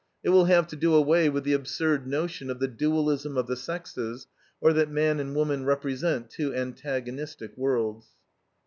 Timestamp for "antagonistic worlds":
6.55-8.07